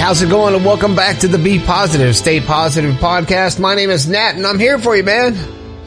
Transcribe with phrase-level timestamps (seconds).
[0.00, 0.54] how's it going?
[0.54, 3.60] And welcome back to the Be Positive, Stay Positive podcast.
[3.60, 5.36] My name is Nat, and I'm here for you, man.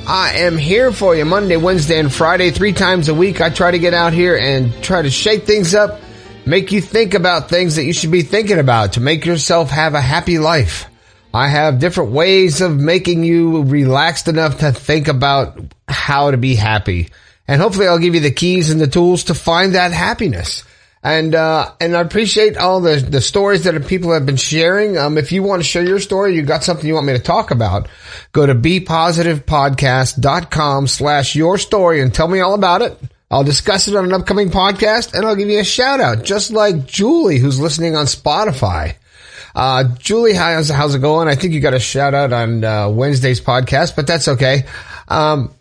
[0.06, 3.42] I am here for you Monday, Wednesday, and Friday, three times a week.
[3.42, 6.00] I try to get out here and try to shake things up,
[6.46, 9.96] make you think about things that you should be thinking about to make yourself have
[9.96, 10.86] a happy life.
[11.34, 16.54] I have different ways of making you relaxed enough to think about how to be
[16.54, 17.10] happy.
[17.48, 20.64] And hopefully I'll give you the keys and the tools to find that happiness.
[21.04, 24.98] And, uh, and I appreciate all the, the stories that people have been sharing.
[24.98, 27.20] Um, if you want to share your story, you got something you want me to
[27.20, 27.90] talk about,
[28.32, 32.98] go to bepositivepodcast.com slash your story and tell me all about it.
[33.30, 36.52] I'll discuss it on an upcoming podcast and I'll give you a shout out, just
[36.52, 38.96] like Julie, who's listening on Spotify.
[39.54, 41.28] Uh, Julie, how's, how's it going?
[41.28, 44.64] I think you got a shout out on, uh, Wednesday's podcast, but that's okay.
[45.10, 45.54] Um,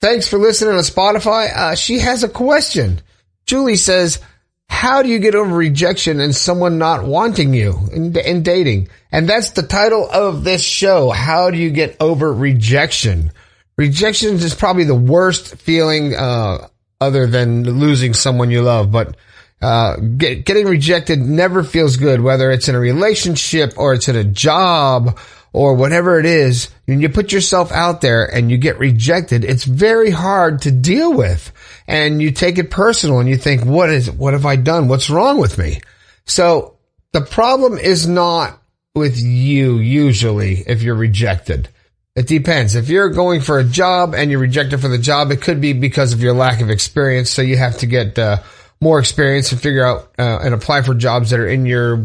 [0.00, 1.52] thanks for listening on Spotify.
[1.52, 3.00] Uh, she has a question.
[3.46, 4.20] Julie says,
[4.68, 8.88] how do you get over rejection and someone not wanting you in, in dating?
[9.10, 11.10] And that's the title of this show.
[11.10, 13.32] How do you get over rejection?
[13.76, 16.68] Rejection is probably the worst feeling, uh,
[17.00, 19.16] other than losing someone you love, but,
[19.62, 24.16] uh, get, getting rejected never feels good, whether it's in a relationship or it's in
[24.16, 25.18] a job
[25.56, 26.68] or whatever it is.
[26.84, 31.14] When you put yourself out there and you get rejected, it's very hard to deal
[31.14, 31.50] with
[31.88, 34.86] and you take it personal and you think, what is, what have I done?
[34.86, 35.80] What's wrong with me?
[36.26, 36.76] So
[37.12, 38.60] the problem is not
[38.94, 41.70] with you usually if you're rejected.
[42.14, 42.74] It depends.
[42.74, 45.72] If you're going for a job and you're rejected for the job, it could be
[45.72, 47.30] because of your lack of experience.
[47.30, 48.42] So you have to get uh,
[48.82, 52.04] more experience and figure out uh, and apply for jobs that are in your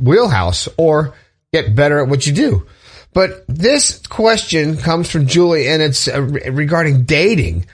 [0.00, 1.14] wheelhouse or
[1.52, 2.66] get better at what you do.
[3.16, 7.64] But this question comes from Julie and it's uh, regarding dating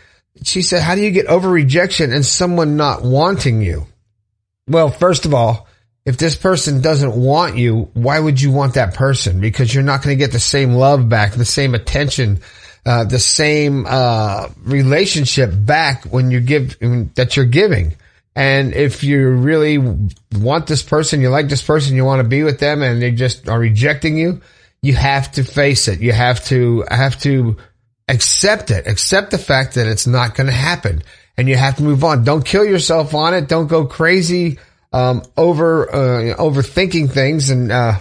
[0.45, 3.87] she said, how do you get over rejection and someone not wanting you?
[4.67, 5.69] Well, first of all,
[6.05, 9.41] if this person doesn't want you, why would you want that person?
[9.41, 12.41] Because you're not going to get the same love back, the same attention,
[12.85, 16.77] uh, the same uh, relationship back when you give
[17.15, 17.95] that you're giving.
[18.35, 19.79] And if you really
[20.33, 23.13] want this person, you like this person, you want to be with them, and they
[23.13, 24.41] just are rejecting you,
[24.83, 26.01] you have to face it.
[26.01, 27.57] You have to have to
[28.09, 28.87] accept it.
[28.87, 31.03] Accept the fact that it's not going to happen
[31.37, 32.25] and you have to move on.
[32.25, 33.49] Don't kill yourself on it.
[33.49, 34.59] Don't go crazy,
[34.93, 37.95] um, over, uh, overthinking things and, uh,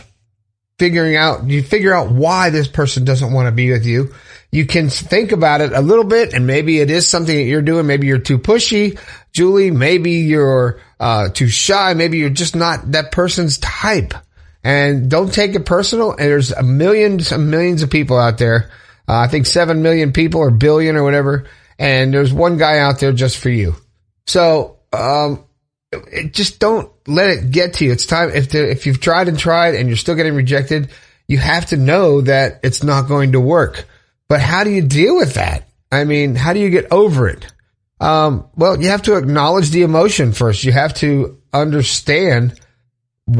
[0.80, 4.14] figuring out, you figure out why this person doesn't want to be with you.
[4.52, 7.62] You can think about it a little bit and maybe it is something that you're
[7.62, 7.86] doing.
[7.86, 9.00] Maybe you're too pushy,
[9.32, 9.70] Julie.
[9.70, 11.94] Maybe you're, uh, too shy.
[11.94, 14.16] Maybe you're just not that person's type
[14.64, 16.12] and don't take it personal.
[16.12, 18.72] And there's a millions and millions of people out there
[19.12, 21.46] uh, I think 7 million people or billion or whatever.
[21.78, 23.76] And there's one guy out there just for you.
[24.26, 25.44] So, um,
[25.92, 27.92] it, just don't let it get to you.
[27.92, 30.92] It's time, if, if you've tried and tried and you're still getting rejected,
[31.28, 33.86] you have to know that it's not going to work.
[34.30, 35.68] But how do you deal with that?
[35.92, 37.46] I mean, how do you get over it?
[38.00, 40.64] Um, well, you have to acknowledge the emotion first.
[40.64, 42.61] You have to understand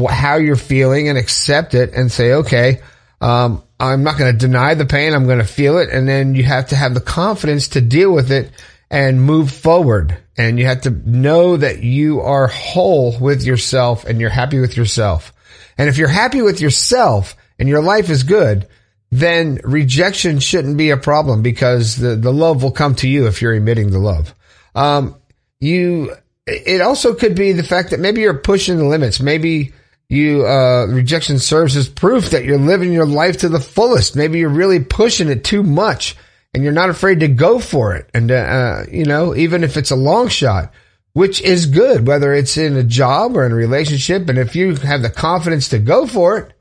[0.08, 2.80] how you're feeling and accept it and say, okay,
[3.20, 5.12] um, I'm not going to deny the pain.
[5.12, 5.90] I'm going to feel it.
[5.90, 8.50] And then you have to have the confidence to deal with it
[8.90, 10.16] and move forward.
[10.36, 14.76] And you have to know that you are whole with yourself and you're happy with
[14.76, 15.32] yourself.
[15.76, 18.68] And if you're happy with yourself and your life is good,
[19.10, 23.42] then rejection shouldn't be a problem because the, the love will come to you if
[23.42, 24.34] you're emitting the love.
[24.74, 25.16] Um,
[25.60, 26.14] you,
[26.46, 29.20] it also could be the fact that maybe you're pushing the limits.
[29.20, 29.72] Maybe
[30.08, 34.16] you uh, rejection serves as proof that you're living your life to the fullest.
[34.16, 36.16] Maybe you're really pushing it too much
[36.54, 38.10] and you're not afraid to go for it.
[38.12, 40.72] And, uh, uh, you know, even if it's a long shot,
[41.14, 44.28] which is good, whether it's in a job or in a relationship.
[44.28, 46.52] And if you have the confidence to go for it,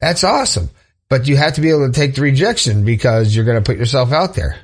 [0.00, 0.70] that's awesome.
[1.08, 3.78] But you have to be able to take the rejection because you're going to put
[3.78, 4.58] yourself out there.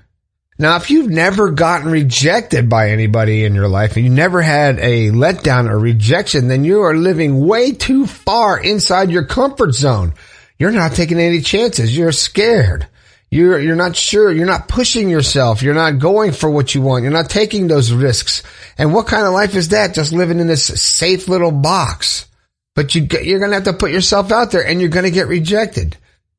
[0.56, 4.78] Now, if you've never gotten rejected by anybody in your life and you never had
[4.78, 10.14] a letdown or rejection, then you are living way too far inside your comfort zone.
[10.56, 11.96] You're not taking any chances.
[11.96, 12.86] You're scared.
[13.32, 14.30] You're, you're not sure.
[14.30, 15.60] You're not pushing yourself.
[15.60, 17.02] You're not going for what you want.
[17.02, 18.44] You're not taking those risks.
[18.78, 19.92] And what kind of life is that?
[19.92, 22.28] Just living in this safe little box.
[22.76, 25.10] But you, you're going to have to put yourself out there and you're going to
[25.10, 25.96] get rejected.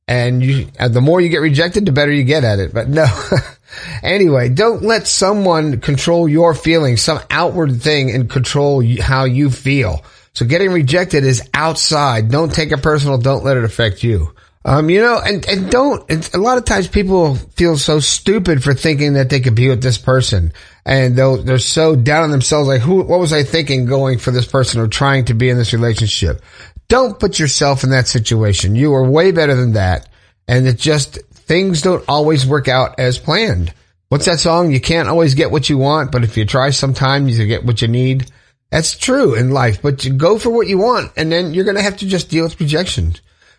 [0.07, 2.73] And you, the more you get rejected, the better you get at it.
[2.73, 3.07] But no.
[4.03, 10.03] Anyway, don't let someone control your feelings, some outward thing and control how you feel.
[10.33, 12.29] So getting rejected is outside.
[12.29, 13.17] Don't take it personal.
[13.17, 14.33] Don't let it affect you.
[14.65, 18.73] Um, you know, and, and don't, a lot of times people feel so stupid for
[18.73, 20.53] thinking that they could be with this person.
[20.85, 24.31] And they're, they're so down on themselves, like, who, what was I thinking going for
[24.31, 26.41] this person or trying to be in this relationship?
[26.87, 28.75] Don't put yourself in that situation.
[28.75, 30.09] You are way better than that.
[30.47, 33.73] And it just, things don't always work out as planned.
[34.09, 34.71] What's that song?
[34.71, 37.81] You can't always get what you want, but if you try sometimes you get what
[37.81, 38.31] you need.
[38.71, 41.77] That's true in life, but you go for what you want and then you're going
[41.77, 43.15] to have to just deal with rejection.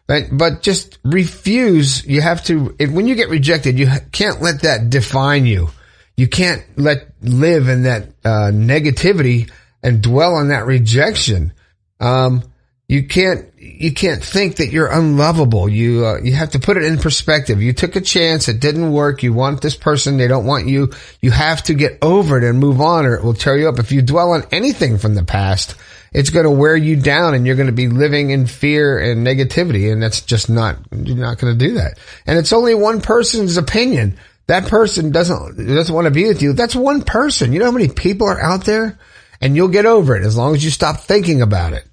[0.07, 2.07] But, but just refuse.
[2.07, 5.71] You have to, if, when you get rejected, you can't let that define you.
[6.17, 9.51] You can't let live in that uh, negativity
[9.83, 11.53] and dwell on that rejection.
[12.01, 12.43] Um,
[12.89, 15.69] you can't you can't think that you're unlovable.
[15.69, 17.61] You uh, you have to put it in perspective.
[17.61, 19.25] You took a chance, it didn't work.
[19.25, 20.93] You want this person, they don't want you.
[21.21, 23.81] You have to get over it and move on, or it will tear you up.
[23.81, 25.75] If you dwell on anything from the past,
[26.13, 29.27] it's going to wear you down, and you're going to be living in fear and
[29.27, 31.99] negativity, and that's just not you're not going to do that.
[32.25, 34.17] And it's only one person's opinion.
[34.47, 36.53] That person doesn't doesn't want to be with you.
[36.53, 37.53] That's one person.
[37.53, 38.97] You know how many people are out there,
[39.41, 41.85] and you'll get over it as long as you stop thinking about it.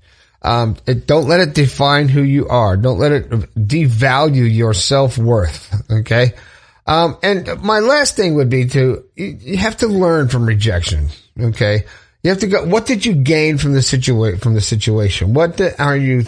[0.44, 2.76] Um, it, don't let it define who you are.
[2.76, 5.74] Don't let it devalue your self worth.
[5.90, 6.34] Okay.
[6.86, 11.08] Um, and my last thing would be to, you, you have to learn from rejection.
[11.40, 11.86] Okay.
[12.24, 15.34] You have to go, what did you gain from the situation, from the situation?
[15.34, 16.26] What the, are you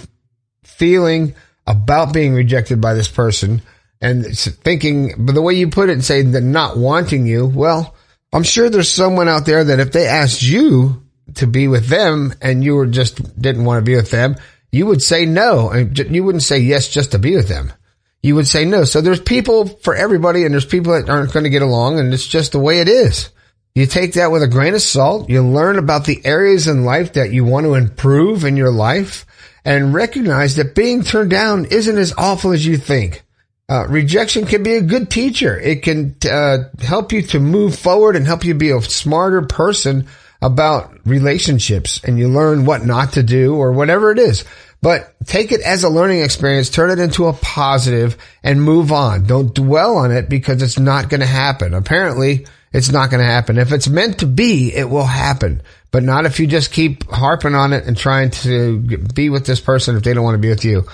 [0.64, 1.36] feeling
[1.68, 3.62] about being rejected by this person?
[4.02, 7.96] And thinking, but the way you put it say that not wanting you, well,
[8.32, 12.34] I'm sure there's someone out there that if they asked you to be with them
[12.42, 14.36] and you were just didn't want to be with them,
[14.72, 15.70] you would say no.
[15.70, 17.74] And you wouldn't say yes just to be with them.
[18.22, 18.86] You would say no.
[18.86, 22.14] So there's people for everybody and there's people that aren't going to get along and
[22.14, 23.30] it's just the way it is.
[23.76, 25.30] You take that with a grain of salt.
[25.30, 29.26] You learn about the areas in life that you want to improve in your life
[29.66, 33.24] and recognize that being turned down isn't as awful as you think.
[33.68, 35.60] Uh, rejection can be a good teacher.
[35.60, 40.08] It can uh, help you to move forward and help you be a smarter person
[40.46, 44.46] about relationships and you learn what not to do or whatever it is.
[44.80, 49.26] But take it as a learning experience, turn it into a positive and move on.
[49.26, 51.74] Don't dwell on it because it's not going to happen.
[51.74, 53.58] Apparently it's not going to happen.
[53.58, 57.56] If it's meant to be, it will happen, but not if you just keep harping
[57.56, 58.80] on it and trying to
[59.16, 60.86] be with this person if they don't want to be with you.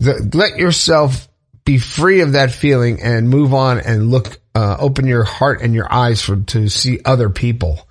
[0.00, 1.28] The, let yourself
[1.64, 5.72] be free of that feeling and move on and look, uh, open your heart and
[5.72, 7.88] your eyes for, to see other people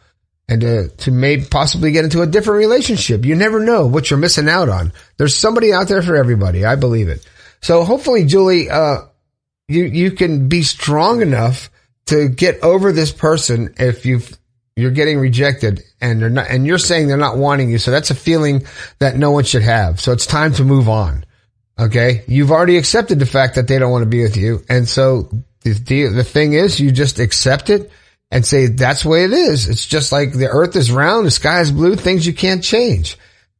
[0.51, 3.23] and to, to maybe possibly get into a different relationship.
[3.23, 4.91] You never know what you're missing out on.
[5.15, 6.65] There's somebody out there for everybody.
[6.65, 7.25] I believe it.
[7.61, 8.97] So hopefully, Julie, uh,
[9.69, 11.69] you, you can be strong enough
[12.07, 14.19] to get over this person if you
[14.75, 17.77] you're getting rejected and they're not, and you're saying they're not wanting you.
[17.77, 18.65] So that's a feeling
[18.99, 20.01] that no one should have.
[20.01, 21.23] So it's time to move on.
[21.79, 22.25] Okay.
[22.27, 24.65] You've already accepted the fact that they don't want to be with you.
[24.67, 25.29] And so
[25.61, 27.89] the, the, the thing is you just accept it
[28.31, 29.67] and say that's the way it is.
[29.67, 33.17] It's just like the earth is round, the sky is blue, things you can't change.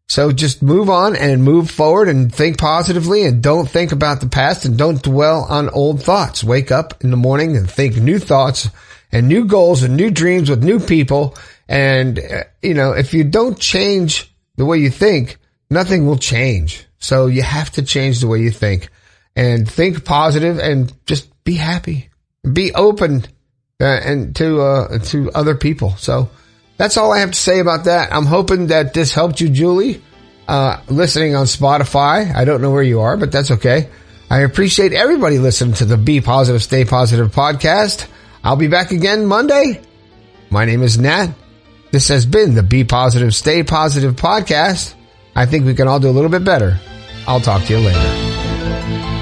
[0.08, 4.28] So just move on and move forward and think positively and don't think about the
[4.28, 6.44] past and don't dwell on old thoughts.
[6.44, 8.70] Wake up in the morning and think new thoughts
[9.12, 11.38] and new goals and new dreams with new people.
[11.70, 15.38] And, uh, you know, if you don't change the way you think,
[15.70, 16.86] nothing will change.
[17.00, 18.90] So you have to change the way you think
[19.36, 22.10] and think positive and just be happy.
[22.52, 23.24] Be open
[23.86, 25.96] and to uh, to other people.
[25.98, 26.30] So
[26.78, 28.14] that's all I have to say about that.
[28.14, 30.02] I'm hoping that this helped you, Julie.
[30.48, 32.34] Uh, listening on Spotify.
[32.36, 33.90] I don't know where you are, but that's okay.
[34.30, 38.08] I appreciate everybody listening to the Be Positive, Stay Positive podcast.
[38.44, 39.82] I'll be back again Monday.
[40.50, 41.34] My name is Nat.
[41.92, 44.96] This has been the Be Positive, Stay Positive podcast.
[45.36, 46.80] I think we can all do a little bit better.
[47.28, 49.21] I'll talk to you later.